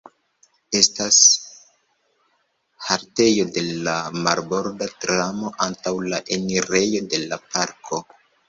[0.77, 1.17] Estas
[2.87, 3.95] haltejo de la
[4.27, 8.03] marborda tramo antaŭ la enirejo de la parko.